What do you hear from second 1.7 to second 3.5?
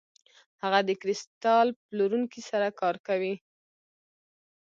پلورونکي سره کار کوي.